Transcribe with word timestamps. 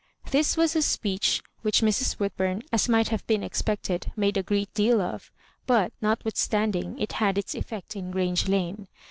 This 0.31 0.57
was 0.57 0.75
a 0.75 0.81
speech 0.81 1.43
Vhich 1.63 1.83
Mrs. 1.83 2.17
"Woodbum, 2.17 2.63
as 2.73 2.89
might 2.89 3.09
have 3.09 3.23
been 3.27 3.43
expected, 3.43 4.11
made 4.15 4.35
a 4.35 4.41
great 4.41 4.73
deal 4.73 4.99
of— 4.99 5.31
but, 5.67 5.93
notwithstanding, 6.01 6.97
it 6.97 7.11
had 7.11 7.37
its 7.37 7.53
effect 7.53 7.95
in 7.95 8.09
Grange 8.09 8.47
Lane. 8.49 8.87